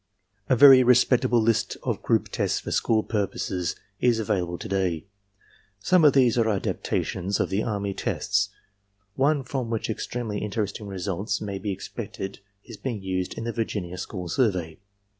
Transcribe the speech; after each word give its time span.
A 0.49 0.55
very 0.55 0.81
respectable 0.81 1.39
list 1.43 1.77
of 1.83 2.01
group 2.01 2.29
tests 2.29 2.59
for 2.59 2.71
school 2.71 3.03
purposes 3.03 3.75
is 3.99 4.17
available 4.17 4.57
to 4.57 4.67
day. 4.67 5.05
Some 5.79 6.03
of 6.03 6.13
these 6.13 6.39
are 6.39 6.49
adaptations 6.49 7.39
of 7.39 7.51
the 7.51 7.61
army 7.61 7.93
tests. 7.93 8.49
One 9.13 9.43
from 9.43 9.69
which 9.69 9.91
extremely 9.91 10.39
interesting 10.39 10.87
results 10.87 11.39
may 11.39 11.59
be 11.59 11.71
expected 11.71 12.39
is 12.65 12.77
being 12.77 13.03
used 13.03 13.37
in 13.37 13.43
the 13.43 13.53
Virginia 13.53 13.99
School 13.99 14.27
Survey. 14.27 14.79